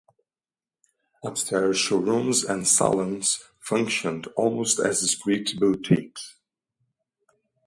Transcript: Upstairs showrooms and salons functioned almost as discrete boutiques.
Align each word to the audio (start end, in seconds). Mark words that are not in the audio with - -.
Upstairs 1.23 1.77
showrooms 1.77 2.43
and 2.43 2.67
salons 2.67 3.39
functioned 3.59 4.25
almost 4.35 4.79
as 4.79 5.01
discrete 5.01 5.59
boutiques. 5.59 6.37